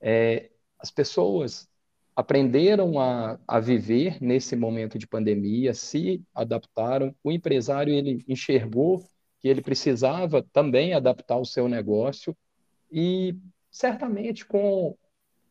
É, 0.00 0.50
as 0.78 0.90
pessoas 0.90 1.68
aprenderam 2.14 2.98
a, 3.00 3.38
a 3.46 3.58
viver 3.58 4.18
nesse 4.20 4.54
momento 4.54 4.98
de 4.98 5.06
pandemia, 5.06 5.72
se 5.74 6.22
adaptaram. 6.34 7.14
O 7.24 7.32
empresário 7.32 7.92
ele 7.92 8.24
enxergou 8.28 9.02
que 9.40 9.48
ele 9.48 9.62
precisava 9.62 10.42
também 10.52 10.94
adaptar 10.94 11.38
o 11.38 11.44
seu 11.44 11.68
negócio 11.68 12.36
e 12.90 13.34
certamente 13.70 14.44
com, 14.44 14.96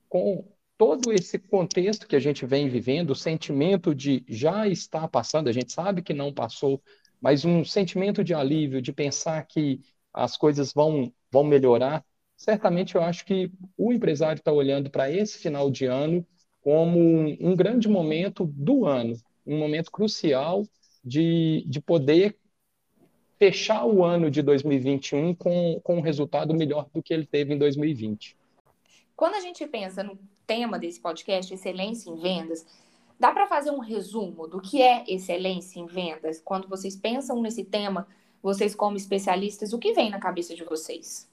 com 0.07 0.47
todo 0.77 1.11
esse 1.11 1.37
contexto 1.39 2.07
que 2.07 2.15
a 2.15 2.19
gente 2.19 2.45
vem 2.45 2.69
vivendo, 2.69 3.11
o 3.11 3.15
sentimento 3.15 3.93
de 3.93 4.23
já 4.27 4.67
está 4.67 5.07
passando, 5.07 5.49
a 5.49 5.51
gente 5.51 5.71
sabe 5.71 6.01
que 6.01 6.13
não 6.13 6.33
passou, 6.33 6.81
mas 7.19 7.43
um 7.43 7.65
sentimento 7.65 8.23
de 8.23 8.33
alívio, 8.33 8.81
de 8.81 8.93
pensar 8.93 9.43
que 9.45 9.81
as 10.13 10.37
coisas 10.37 10.71
vão, 10.73 11.11
vão 11.31 11.43
melhorar, 11.43 12.03
certamente 12.37 12.95
eu 12.95 13.01
acho 13.01 13.25
que 13.25 13.51
o 13.77 13.91
empresário 13.91 14.39
está 14.39 14.51
olhando 14.51 14.89
para 14.89 15.11
esse 15.11 15.37
final 15.37 15.69
de 15.69 15.85
ano 15.85 16.25
como 16.61 16.99
um, 16.99 17.37
um, 17.39 17.55
grande 17.55 17.87
momento 17.87 18.45
do 18.45 18.85
ano, 18.85 19.15
um 19.45 19.57
momento 19.57 19.91
crucial 19.91 20.65
de, 21.03 21.63
de 21.67 21.81
poder 21.81 22.37
fechar 23.39 23.85
o 23.85 24.03
ano 24.03 24.29
de 24.29 24.43
2021 24.43 25.33
com, 25.33 25.79
com 25.83 25.97
um 25.97 26.01
resultado 26.01 26.53
melhor 26.53 26.87
do 26.93 27.01
que 27.01 27.11
ele 27.11 27.25
teve 27.25 27.53
em 27.53 27.57
2020. 27.57 28.37
Quando 29.15 29.35
a 29.35 29.39
gente 29.39 29.65
pensa 29.65 30.03
no 30.03 30.17
tema 30.45 30.77
desse 30.77 30.99
podcast, 30.99 31.51
excelência 31.51 32.09
em 32.09 32.15
vendas, 32.15 32.65
dá 33.19 33.31
para 33.31 33.47
fazer 33.47 33.71
um 33.71 33.79
resumo 33.79 34.47
do 34.47 34.61
que 34.61 34.81
é 34.81 35.03
excelência 35.07 35.79
em 35.79 35.87
vendas? 35.87 36.39
Quando 36.39 36.67
vocês 36.67 36.95
pensam 36.95 37.41
nesse 37.41 37.63
tema, 37.63 38.07
vocês 38.43 38.75
como 38.75 38.97
especialistas, 38.97 39.73
o 39.73 39.79
que 39.79 39.93
vem 39.93 40.09
na 40.09 40.19
cabeça 40.19 40.55
de 40.55 40.63
vocês? 40.63 41.30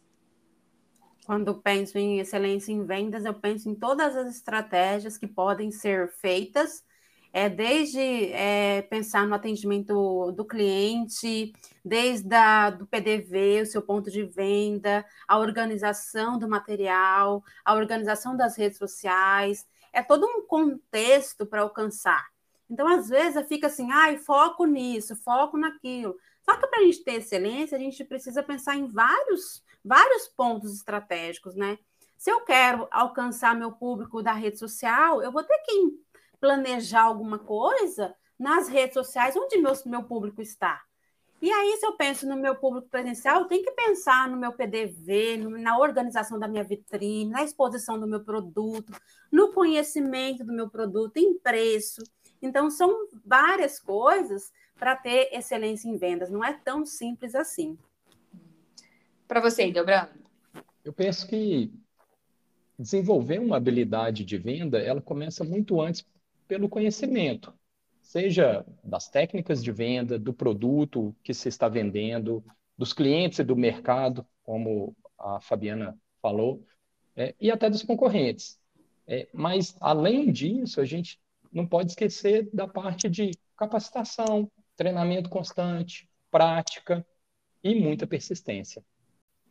Quando 1.28 1.60
penso 1.60 1.98
em 1.98 2.20
excelência 2.20 2.72
em 2.72 2.86
vendas, 2.86 3.26
eu 3.26 3.34
penso 3.34 3.68
em 3.68 3.74
todas 3.74 4.16
as 4.16 4.34
estratégias 4.34 5.18
que 5.18 5.26
podem 5.26 5.70
ser 5.70 6.08
feitas, 6.08 6.82
é, 7.30 7.50
desde 7.50 8.32
é, 8.32 8.80
pensar 8.80 9.26
no 9.26 9.34
atendimento 9.34 10.32
do 10.32 10.42
cliente, 10.46 11.52
desde 11.84 12.34
a, 12.34 12.70
do 12.70 12.86
PDV, 12.86 13.60
o 13.60 13.66
seu 13.66 13.82
ponto 13.82 14.10
de 14.10 14.24
venda, 14.24 15.04
a 15.28 15.38
organização 15.38 16.38
do 16.38 16.48
material, 16.48 17.44
a 17.62 17.74
organização 17.74 18.34
das 18.34 18.56
redes 18.56 18.78
sociais, 18.78 19.66
é 19.92 20.02
todo 20.02 20.24
um 20.24 20.46
contexto 20.46 21.44
para 21.44 21.60
alcançar. 21.60 22.26
Então, 22.70 22.88
às 22.88 23.10
vezes, 23.10 23.46
fica 23.46 23.66
assim, 23.66 23.92
ai, 23.92 24.16
foco 24.16 24.64
nisso, 24.64 25.14
foco 25.14 25.58
naquilo. 25.58 26.16
Só 26.40 26.56
que 26.56 26.66
para 26.66 26.80
a 26.80 26.84
gente 26.84 27.04
ter 27.04 27.16
excelência, 27.16 27.76
a 27.76 27.80
gente 27.80 28.02
precisa 28.02 28.42
pensar 28.42 28.76
em 28.76 28.86
vários 28.86 29.62
vários 29.88 30.28
pontos 30.28 30.74
estratégicos, 30.74 31.56
né? 31.56 31.78
Se 32.16 32.30
eu 32.30 32.40
quero 32.42 32.86
alcançar 32.90 33.56
meu 33.56 33.72
público 33.72 34.22
da 34.22 34.32
rede 34.32 34.58
social, 34.58 35.22
eu 35.22 35.32
vou 35.32 35.42
ter 35.42 35.58
que 35.64 35.98
planejar 36.38 37.02
alguma 37.02 37.38
coisa 37.38 38.14
nas 38.38 38.68
redes 38.68 38.94
sociais 38.94 39.36
onde 39.36 39.56
meu, 39.58 39.72
meu 39.86 40.02
público 40.04 40.42
está. 40.42 40.80
E 41.40 41.50
aí, 41.52 41.76
se 41.76 41.86
eu 41.86 41.92
penso 41.92 42.28
no 42.28 42.36
meu 42.36 42.56
público 42.56 42.88
presencial, 42.88 43.40
eu 43.40 43.46
tenho 43.46 43.62
que 43.62 43.70
pensar 43.70 44.28
no 44.28 44.36
meu 44.36 44.52
PDV, 44.52 45.36
na 45.36 45.78
organização 45.78 46.36
da 46.38 46.48
minha 46.48 46.64
vitrine, 46.64 47.30
na 47.30 47.44
exposição 47.44 47.98
do 47.98 48.08
meu 48.08 48.24
produto, 48.24 48.92
no 49.30 49.52
conhecimento 49.52 50.44
do 50.44 50.52
meu 50.52 50.68
produto, 50.68 51.16
em 51.16 51.38
preço. 51.38 52.02
Então, 52.42 52.68
são 52.68 53.06
várias 53.24 53.78
coisas 53.78 54.52
para 54.76 54.96
ter 54.96 55.28
excelência 55.32 55.88
em 55.88 55.96
vendas. 55.96 56.28
Não 56.28 56.42
é 56.42 56.52
tão 56.52 56.84
simples 56.84 57.36
assim. 57.36 57.78
Para 59.28 59.42
você, 59.42 59.70
Delbrando? 59.70 60.08
Eu 60.82 60.90
penso 60.90 61.28
que 61.28 61.70
desenvolver 62.78 63.38
uma 63.38 63.58
habilidade 63.58 64.24
de 64.24 64.38
venda, 64.38 64.78
ela 64.78 65.02
começa 65.02 65.44
muito 65.44 65.82
antes 65.82 66.02
pelo 66.46 66.66
conhecimento, 66.66 67.52
seja 68.00 68.64
das 68.82 69.10
técnicas 69.10 69.62
de 69.62 69.70
venda, 69.70 70.18
do 70.18 70.32
produto 70.32 71.14
que 71.22 71.34
se 71.34 71.46
está 71.46 71.68
vendendo, 71.68 72.42
dos 72.76 72.94
clientes 72.94 73.38
e 73.40 73.44
do 73.44 73.54
mercado, 73.54 74.26
como 74.42 74.96
a 75.18 75.40
Fabiana 75.40 75.94
falou, 76.22 76.64
é, 77.14 77.34
e 77.38 77.50
até 77.50 77.68
dos 77.68 77.82
concorrentes. 77.82 78.58
É, 79.06 79.28
mas, 79.32 79.76
além 79.78 80.32
disso, 80.32 80.80
a 80.80 80.86
gente 80.86 81.20
não 81.52 81.66
pode 81.66 81.90
esquecer 81.90 82.48
da 82.50 82.66
parte 82.66 83.10
de 83.10 83.32
capacitação, 83.58 84.50
treinamento 84.74 85.28
constante, 85.28 86.08
prática 86.30 87.06
e 87.62 87.74
muita 87.74 88.06
persistência 88.06 88.82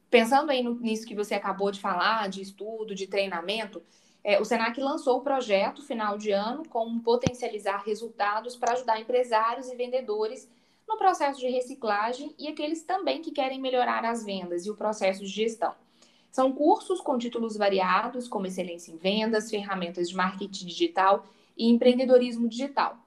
pensando 0.09 0.49
aí 0.49 0.63
no, 0.63 0.75
nisso 0.75 1.05
que 1.05 1.15
você 1.15 1.35
acabou 1.35 1.71
de 1.71 1.79
falar, 1.79 2.29
de 2.29 2.41
estudo, 2.41 2.95
de 2.95 3.07
treinamento, 3.07 3.81
é, 4.23 4.39
o 4.41 4.45
Senac 4.45 4.79
lançou 4.79 5.17
o 5.17 5.21
projeto 5.21 5.81
final 5.81 6.17
de 6.17 6.31
ano 6.31 6.67
com 6.67 6.99
potencializar 6.99 7.83
resultados 7.85 8.55
para 8.55 8.73
ajudar 8.73 8.99
empresários 8.99 9.69
e 9.69 9.75
vendedores 9.75 10.49
no 10.87 10.97
processo 10.97 11.39
de 11.39 11.47
reciclagem 11.47 12.33
e 12.37 12.47
aqueles 12.47 12.83
também 12.83 13.21
que 13.21 13.31
querem 13.31 13.59
melhorar 13.59 14.05
as 14.05 14.23
vendas 14.23 14.65
e 14.65 14.69
o 14.69 14.75
processo 14.75 15.21
de 15.21 15.29
gestão. 15.29 15.73
São 16.31 16.51
cursos 16.51 17.01
com 17.01 17.17
títulos 17.17 17.57
variados, 17.57 18.27
como 18.27 18.45
excelência 18.45 18.91
em 18.91 18.97
vendas, 18.97 19.49
ferramentas 19.49 20.09
de 20.09 20.15
marketing 20.15 20.65
digital 20.65 21.25
e 21.57 21.69
empreendedorismo 21.69 22.47
digital. 22.47 22.97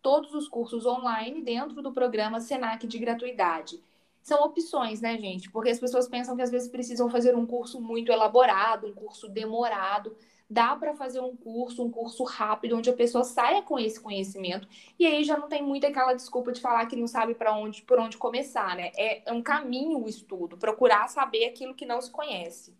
Todos 0.00 0.32
os 0.32 0.48
cursos 0.48 0.86
online 0.86 1.42
dentro 1.42 1.82
do 1.82 1.92
programa 1.92 2.40
Senac 2.40 2.86
de 2.86 2.98
gratuidade 2.98 3.80
são 4.22 4.42
opções, 4.44 5.00
né, 5.00 5.16
gente? 5.18 5.50
Porque 5.50 5.70
as 5.70 5.78
pessoas 5.78 6.08
pensam 6.08 6.36
que 6.36 6.42
às 6.42 6.50
vezes 6.50 6.68
precisam 6.68 7.08
fazer 7.08 7.34
um 7.34 7.46
curso 7.46 7.80
muito 7.80 8.12
elaborado, 8.12 8.86
um 8.86 8.92
curso 8.92 9.28
demorado. 9.28 10.16
Dá 10.50 10.74
para 10.76 10.94
fazer 10.94 11.20
um 11.20 11.36
curso, 11.36 11.84
um 11.84 11.90
curso 11.90 12.24
rápido, 12.24 12.76
onde 12.76 12.88
a 12.88 12.94
pessoa 12.94 13.22
saia 13.22 13.62
com 13.62 13.78
esse 13.78 14.00
conhecimento 14.00 14.66
e 14.98 15.06
aí 15.06 15.22
já 15.22 15.36
não 15.36 15.46
tem 15.46 15.62
muito 15.62 15.86
aquela 15.86 16.14
desculpa 16.14 16.52
de 16.52 16.60
falar 16.60 16.86
que 16.86 16.96
não 16.96 17.06
sabe 17.06 17.34
para 17.34 17.54
onde, 17.54 17.82
por 17.82 17.98
onde 17.98 18.16
começar, 18.16 18.74
né? 18.74 18.90
É, 18.96 19.28
é 19.28 19.32
um 19.32 19.42
caminho 19.42 20.02
o 20.02 20.08
estudo, 20.08 20.56
procurar 20.56 21.06
saber 21.08 21.44
aquilo 21.44 21.74
que 21.74 21.84
não 21.84 22.00
se 22.00 22.10
conhece. 22.10 22.74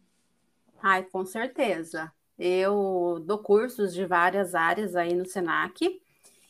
Ai, 0.82 1.02
com 1.04 1.26
certeza. 1.26 2.10
Eu 2.38 3.20
dou 3.26 3.38
cursos 3.38 3.92
de 3.92 4.06
várias 4.06 4.54
áreas 4.54 4.94
aí 4.94 5.14
no 5.14 5.26
Senac 5.26 6.00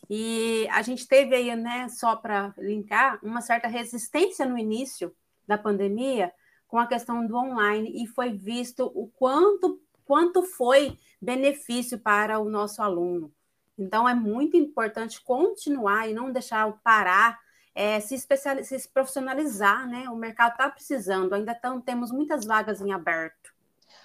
e 0.09 0.67
a 0.71 0.83
gente 0.83 1.07
teve 1.07 1.35
aí, 1.35 1.55
né, 1.55 1.89
só 1.89 2.17
para 2.17 2.55
linkar, 2.59 3.19
uma 3.23 3.41
certa 3.41 3.69
resistência 3.69 4.47
no 4.47 4.57
início 4.57 5.15
da 5.47 5.59
pandemia 5.59 6.33
com 6.67 6.79
a 6.79 6.87
questão 6.87 7.27
do 7.27 7.37
online 7.37 8.03
e 8.03 8.07
foi 8.07 8.33
visto 8.33 8.91
o 8.95 9.09
quanto 9.09 9.81
quanto 10.09 10.43
foi 10.43 10.99
benefício 11.21 11.99
para 11.99 12.39
o 12.39 12.49
nosso 12.49 12.81
aluno. 12.83 13.31
Então 13.79 14.09
é 14.09 14.15
muito 14.15 14.57
importante 14.57 15.21
continuar 15.21 16.09
e 16.09 16.15
não 16.15 16.33
deixar 16.33 16.73
parar, 16.83 17.39
é, 17.75 18.01
se, 18.01 18.15
especializar, 18.15 18.81
se 18.81 18.89
profissionalizar, 18.89 19.87
né? 19.87 20.09
O 20.09 20.17
mercado 20.17 20.53
está 20.53 20.71
precisando, 20.71 21.35
ainda 21.35 21.55
tão, 21.55 21.79
temos 21.79 22.11
muitas 22.11 22.47
vagas 22.47 22.81
em 22.81 22.91
aberto. 22.91 23.55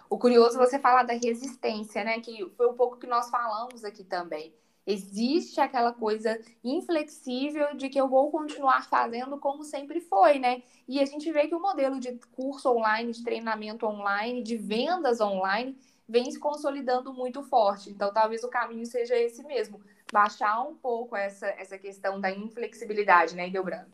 O 0.10 0.20
curioso 0.20 0.62
é 0.62 0.66
você 0.66 0.78
falar 0.78 1.04
da 1.04 1.14
resistência, 1.14 2.04
né? 2.04 2.20
Que 2.20 2.52
foi 2.58 2.68
um 2.68 2.76
pouco 2.76 2.98
que 2.98 3.08
nós 3.08 3.30
falamos 3.30 3.86
aqui 3.86 4.04
também. 4.04 4.54
Existe 4.86 5.62
aquela 5.62 5.94
coisa 5.94 6.40
inflexível 6.64 7.76
de 7.76 7.90
que 7.90 8.00
eu 8.00 8.08
vou 8.10 8.30
continuar 8.32 8.88
fazendo 8.90 9.38
como 9.40 9.64
sempre 9.64 10.02
foi, 10.02 10.40
né? 10.40 10.62
E 10.88 11.00
a 11.00 11.06
gente 11.06 11.32
vê 11.32 11.48
que 11.48 11.56
o 11.56 11.62
modelo 11.62 12.00
de 12.00 12.20
curso 12.36 12.70
online, 12.70 13.12
de 13.14 13.24
treinamento 13.24 13.86
online, 13.86 14.44
de 14.44 14.58
vendas 14.58 15.22
online, 15.22 15.78
vem 16.08 16.30
se 16.30 16.40
consolidando 16.40 17.14
muito 17.14 17.42
forte. 17.44 17.90
Então, 17.90 18.14
talvez 18.14 18.44
o 18.44 18.50
caminho 18.50 18.86
seja 18.86 19.16
esse 19.16 19.44
mesmo, 19.44 19.80
baixar 20.12 20.62
um 20.62 20.76
pouco 20.76 21.16
essa, 21.16 21.48
essa 21.48 21.78
questão 21.78 22.20
da 22.20 22.30
inflexibilidade, 22.32 23.36
né, 23.36 23.50
Delbrando? 23.50 23.92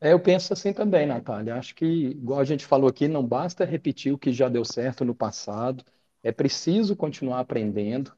É, 0.00 0.12
eu 0.12 0.20
penso 0.20 0.52
assim 0.52 0.72
também, 0.72 1.06
Natália. 1.06 1.54
Acho 1.56 1.74
que, 1.74 1.84
igual 1.86 2.40
a 2.40 2.44
gente 2.44 2.66
falou 2.66 2.88
aqui, 2.88 3.08
não 3.08 3.26
basta 3.26 3.64
repetir 3.64 4.12
o 4.12 4.18
que 4.18 4.32
já 4.32 4.48
deu 4.48 4.64
certo 4.64 5.04
no 5.04 5.14
passado, 5.14 5.84
é 6.22 6.30
preciso 6.32 6.94
continuar 6.96 7.40
aprendendo. 7.40 8.12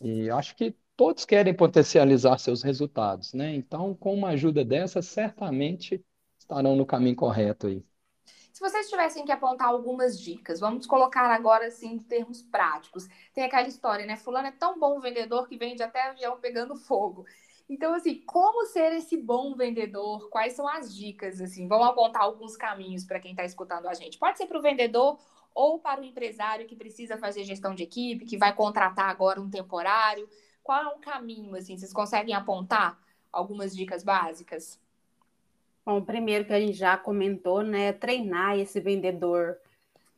E 0.00 0.30
acho 0.30 0.56
que 0.56 0.74
todos 0.98 1.24
querem 1.24 1.54
potencializar 1.54 2.38
seus 2.38 2.60
resultados, 2.60 3.32
né? 3.32 3.54
Então, 3.54 3.94
com 3.94 4.12
uma 4.12 4.30
ajuda 4.30 4.64
dessa, 4.64 5.00
certamente 5.00 6.04
estarão 6.36 6.74
no 6.74 6.84
caminho 6.84 7.14
correto 7.14 7.68
aí. 7.68 7.84
Se 8.52 8.58
vocês 8.58 8.90
tivessem 8.90 9.24
que 9.24 9.30
apontar 9.30 9.68
algumas 9.68 10.20
dicas, 10.20 10.58
vamos 10.58 10.88
colocar 10.88 11.30
agora 11.30 11.68
assim 11.68 11.92
em 11.92 11.98
termos 12.00 12.42
práticos. 12.42 13.06
Tem 13.32 13.44
aquela 13.44 13.68
história, 13.68 14.04
né? 14.04 14.16
Fulano 14.16 14.48
é 14.48 14.50
tão 14.50 14.76
bom 14.76 14.98
vendedor 14.98 15.46
que 15.46 15.56
vende 15.56 15.84
até 15.84 16.02
avião 16.02 16.40
pegando 16.40 16.74
fogo. 16.74 17.24
Então, 17.68 17.94
assim, 17.94 18.20
como 18.26 18.66
ser 18.66 18.92
esse 18.94 19.16
bom 19.16 19.54
vendedor? 19.54 20.28
Quais 20.30 20.54
são 20.54 20.66
as 20.66 20.92
dicas? 20.92 21.40
Assim, 21.40 21.68
vamos 21.68 21.86
apontar 21.86 22.22
alguns 22.22 22.56
caminhos 22.56 23.04
para 23.04 23.20
quem 23.20 23.30
está 23.30 23.44
escutando 23.44 23.86
a 23.86 23.94
gente. 23.94 24.18
Pode 24.18 24.36
ser 24.36 24.46
para 24.46 24.58
o 24.58 24.62
vendedor 24.62 25.16
ou 25.54 25.78
para 25.78 26.00
o 26.00 26.04
empresário 26.04 26.66
que 26.66 26.74
precisa 26.74 27.16
fazer 27.16 27.44
gestão 27.44 27.72
de 27.72 27.84
equipe, 27.84 28.24
que 28.24 28.36
vai 28.36 28.52
contratar 28.52 29.08
agora 29.08 29.40
um 29.40 29.48
temporário 29.48 30.28
qual 30.68 30.82
é 30.82 30.88
um 30.88 31.00
caminho, 31.00 31.56
assim? 31.56 31.78
Vocês 31.78 31.94
conseguem 31.94 32.34
apontar 32.34 33.00
algumas 33.32 33.74
dicas 33.74 34.04
básicas? 34.04 34.78
Bom, 35.82 35.96
o 35.96 36.04
primeiro 36.04 36.44
que 36.44 36.52
a 36.52 36.60
gente 36.60 36.76
já 36.76 36.94
comentou, 36.94 37.62
né, 37.62 37.86
é 37.86 37.92
treinar 37.94 38.58
esse 38.58 38.78
vendedor, 38.78 39.56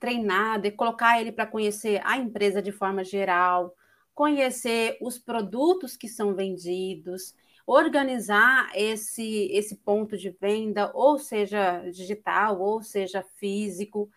treinar, 0.00 0.60
de 0.60 0.72
colocar 0.72 1.20
ele 1.20 1.30
para 1.30 1.46
conhecer 1.46 2.00
a 2.04 2.18
empresa 2.18 2.60
de 2.60 2.72
forma 2.72 3.04
geral, 3.04 3.76
conhecer 4.12 4.98
os 5.00 5.20
produtos 5.20 5.96
que 5.96 6.08
são 6.08 6.34
vendidos, 6.34 7.32
organizar 7.64 8.72
esse, 8.74 9.48
esse 9.52 9.76
ponto 9.76 10.18
de 10.18 10.30
venda, 10.30 10.90
ou 10.92 11.16
seja 11.16 11.88
digital, 11.90 12.60
ou 12.60 12.82
seja 12.82 13.22
físico, 13.22 14.10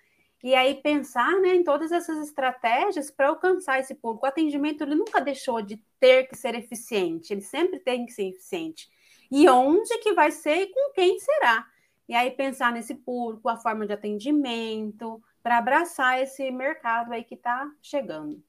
e 0.44 0.54
aí 0.54 0.76
pensar 0.76 1.40
né, 1.40 1.56
em 1.56 1.64
todas 1.64 1.94
essas 1.94 2.20
estratégias 2.20 3.10
para 3.10 3.30
alcançar 3.30 3.80
esse 3.80 3.96
público. 3.96 4.26
O 4.26 4.30
atendimento 4.30 4.84
ele 4.84 4.94
nunca 4.94 5.22
deixou 5.22 5.62
de 5.62 5.78
ter 5.98 6.28
que 6.28 6.36
ser 6.36 6.54
eficiente, 6.54 7.32
ele 7.32 7.42
sempre 7.42 7.80
tem 7.80 8.06
que 8.06 8.12
ser 8.12 8.24
eficiente. 8.24 8.90
E 9.32 9.48
onde 9.48 9.98
que 10.00 10.12
vai 10.12 10.32
ser 10.32 10.64
e 10.64 10.68
com 10.68 10.92
quem 10.92 11.18
será? 11.18 11.66
E 12.10 12.14
aí 12.14 12.30
pensar 12.30 12.74
nesse 12.74 12.94
público, 12.94 13.48
a 13.48 13.56
forma 13.56 13.88
de 13.88 13.94
atendimento, 13.94 15.24
para 15.42 15.58
abraçar 15.58 16.22
esse 16.22 16.52
mercado 16.52 17.14
aí 17.14 17.24
que 17.24 17.36
está 17.36 17.72
chegando. 17.82 18.44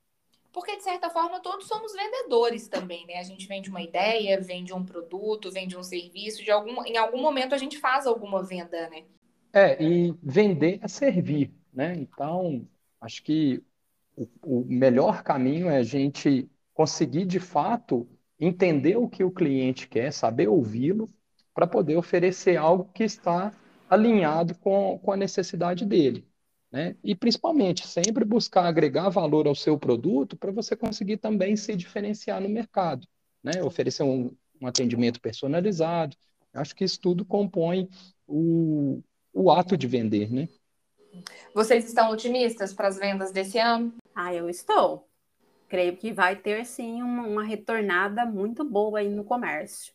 Porque, 0.53 0.77
de 0.77 0.83
certa 0.83 1.11
forma, 1.11 1.41
todos 1.41 1.67
somos 1.67 1.93
vendedores 1.93 2.69
também, 2.69 3.07
né? 3.07 3.19
A 3.19 3.23
gente 3.25 3.47
vende 3.47 3.71
uma 3.71 3.83
ideia, 3.83 4.41
vende 4.41 4.73
um 4.73 4.85
produto, 4.85 5.51
vende 5.51 5.77
um 5.77 5.83
serviço, 5.83 6.45
de 6.45 6.51
algum, 6.51 6.85
em 6.85 6.97
algum 6.97 7.21
momento 7.21 7.55
a 7.55 7.59
gente 7.59 7.79
faz 7.79 8.07
alguma 8.07 8.43
venda, 8.43 8.89
né? 8.89 9.05
É, 9.53 9.83
e 9.83 10.15
vender 10.23 10.81
é 10.83 10.89
servir. 10.89 11.53
Né? 11.75 11.97
Então, 11.97 12.67
acho 13.01 13.23
que 13.23 13.63
o, 14.17 14.29
o 14.43 14.65
melhor 14.65 15.23
caminho 15.23 15.69
é 15.69 15.79
a 15.79 15.83
gente 15.83 16.49
conseguir, 16.73 17.27
de 17.27 17.41
fato, 17.41 18.09
entender 18.39 18.97
o 18.97 19.09
que 19.09 19.25
o 19.25 19.31
cliente 19.31 19.89
quer, 19.89 20.13
saber 20.13 20.49
ouvi-lo, 20.49 21.11
para 21.53 21.67
poder 21.67 21.97
oferecer 21.97 22.57
algo 22.57 22.91
que 22.93 23.05
está 23.05 23.53
alinhado 23.89 24.57
com, 24.59 24.99
com 24.99 25.13
a 25.13 25.17
necessidade 25.17 25.85
dele. 25.85 26.27
Né? 26.71 26.97
E, 27.05 27.15
principalmente, 27.15 27.87
sempre 27.87 28.25
buscar 28.25 28.67
agregar 28.67 29.09
valor 29.09 29.47
ao 29.47 29.55
seu 29.55 29.79
produto 29.79 30.37
para 30.37 30.51
você 30.51 30.75
conseguir 30.75 31.19
também 31.19 31.57
se 31.57 31.77
diferenciar 31.77 32.41
no 32.41 32.49
mercado. 32.49 33.07
Né? 33.43 33.63
Oferecer 33.63 34.03
um, 34.03 34.35
um 34.61 34.67
atendimento 34.67 35.21
personalizado. 35.21 36.17
Acho 36.53 36.75
que 36.75 36.85
isso 36.85 37.01
tudo 37.01 37.25
compõe 37.25 37.89
o, 38.27 39.01
o 39.33 39.51
ato 39.51 39.77
de 39.77 39.87
vender, 39.87 40.33
né? 40.33 40.49
Vocês 41.55 41.87
estão 41.87 42.11
otimistas 42.11 42.73
para 42.73 42.89
as 42.89 42.99
vendas 42.99 43.31
desse 43.31 43.59
ano? 43.59 43.95
Ah, 44.15 44.35
eu 44.35 44.49
estou. 44.49 45.09
Creio 45.69 45.97
que 45.97 46.13
vai 46.13 46.37
ter 46.37 46.65
sim 46.65 47.03
uma, 47.03 47.27
uma 47.27 47.43
retornada 47.43 48.25
muito 48.25 48.65
boa 48.65 49.01
aí 49.01 49.09
no 49.09 49.25
comércio. 49.25 49.93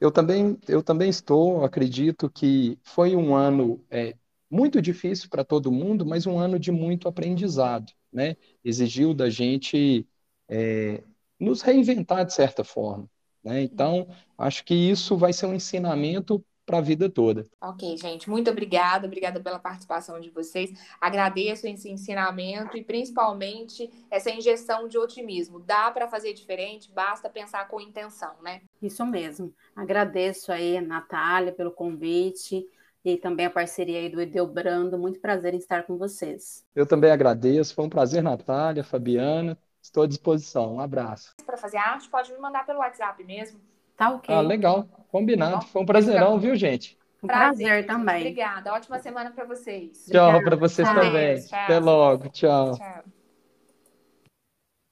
Eu 0.00 0.10
também, 0.10 0.58
eu 0.66 0.82
também 0.82 1.08
estou, 1.08 1.64
acredito 1.64 2.28
que 2.28 2.76
foi 2.82 3.14
um 3.14 3.36
ano 3.36 3.84
é, 3.88 4.16
muito 4.50 4.82
difícil 4.82 5.28
para 5.30 5.44
todo 5.44 5.70
mundo, 5.70 6.04
mas 6.04 6.26
um 6.26 6.38
ano 6.38 6.58
de 6.58 6.72
muito 6.72 7.08
aprendizado, 7.08 7.92
né? 8.12 8.36
Exigiu 8.64 9.14
da 9.14 9.30
gente 9.30 10.06
é, 10.48 11.02
nos 11.38 11.62
reinventar 11.62 12.26
de 12.26 12.34
certa 12.34 12.64
forma, 12.64 13.08
né? 13.44 13.62
Então, 13.62 14.08
acho 14.36 14.64
que 14.64 14.74
isso 14.74 15.16
vai 15.16 15.32
ser 15.32 15.46
um 15.46 15.54
ensinamento 15.54 16.44
para 16.64 16.78
a 16.78 16.80
vida 16.80 17.08
toda. 17.08 17.48
Ok, 17.60 17.96
gente, 17.96 18.30
muito 18.30 18.50
obrigada, 18.50 19.06
obrigada 19.06 19.40
pela 19.40 19.58
participação 19.58 20.20
de 20.20 20.30
vocês. 20.30 20.72
Agradeço 21.00 21.66
esse 21.66 21.90
ensinamento 21.90 22.76
e 22.76 22.84
principalmente 22.84 23.90
essa 24.10 24.30
injeção 24.30 24.88
de 24.88 24.98
otimismo. 24.98 25.60
Dá 25.60 25.90
para 25.90 26.08
fazer 26.08 26.32
diferente, 26.32 26.90
basta 26.92 27.28
pensar 27.28 27.68
com 27.68 27.80
intenção, 27.80 28.34
né? 28.42 28.62
Isso 28.80 29.04
mesmo. 29.04 29.52
Agradeço 29.74 30.52
aí, 30.52 30.80
Natália, 30.80 31.52
pelo 31.52 31.70
convite 31.70 32.66
e 33.04 33.16
também 33.16 33.46
a 33.46 33.50
parceria 33.50 33.98
aí 33.98 34.08
do 34.08 34.20
Edelbrando. 34.20 34.98
Muito 34.98 35.20
prazer 35.20 35.54
em 35.54 35.58
estar 35.58 35.82
com 35.84 35.96
vocês. 35.96 36.64
Eu 36.74 36.86
também 36.86 37.10
agradeço. 37.10 37.74
Foi 37.74 37.84
um 37.84 37.90
prazer, 37.90 38.22
Natália, 38.22 38.84
Fabiana. 38.84 39.58
Estou 39.80 40.04
à 40.04 40.06
disposição. 40.06 40.76
Um 40.76 40.80
abraço. 40.80 41.34
Para 41.44 41.56
fazer 41.56 41.78
arte, 41.78 42.08
pode 42.08 42.32
me 42.32 42.38
mandar 42.38 42.64
pelo 42.64 42.78
WhatsApp 42.78 43.22
mesmo. 43.24 43.60
Tá 43.96 44.10
ok. 44.10 44.34
Ah, 44.34 44.40
legal. 44.40 44.86
Combinado. 45.10 45.60
Tá 45.60 45.60
Foi 45.62 45.82
um 45.82 45.86
prazerão, 45.86 46.38
viu, 46.38 46.54
gente? 46.56 46.98
Um 47.22 47.26
prazer, 47.26 47.66
prazer 47.66 47.86
também. 47.86 48.20
Obrigada. 48.20 48.72
Ótima 48.72 48.98
semana 48.98 49.30
para 49.30 49.44
vocês. 49.44 50.06
Tchau 50.10 50.42
para 50.42 50.56
vocês 50.56 50.88
tchau. 50.88 51.00
também. 51.00 51.40
Tchau. 51.40 51.58
Até 51.60 51.78
logo. 51.78 52.28
Tchau. 52.30 52.76
tchau. 52.76 53.21